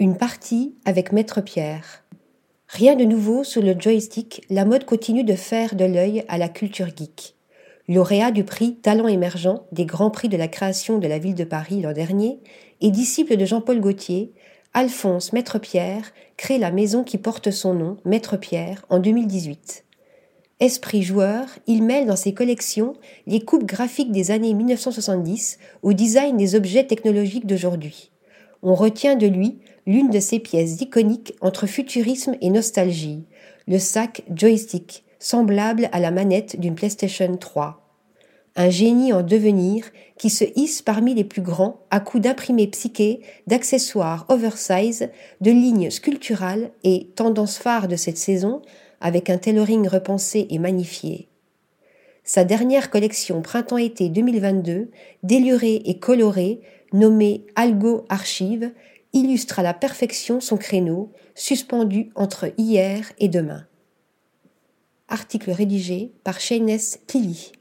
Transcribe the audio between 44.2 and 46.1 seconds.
oversize, de lignes